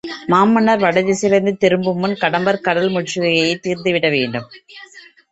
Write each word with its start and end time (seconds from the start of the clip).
மாமன்னர் 0.27 0.79
வடதிசையிலிருந்து 0.79 1.57
திரும்பு 1.57 1.91
முன் 1.95 2.15
கடம்பர் 2.15 2.59
கடல் 2.59 2.89
முற்றுகையைத் 2.89 3.61
தீர்த்துவிடவேண்டும். 3.63 4.47